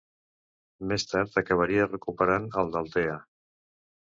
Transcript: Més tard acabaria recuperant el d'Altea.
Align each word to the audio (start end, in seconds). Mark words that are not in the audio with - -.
Més 0.91 1.03
tard 1.11 1.37
acabaria 1.43 1.87
recuperant 1.91 2.49
el 2.63 2.73
d'Altea. 2.77 3.19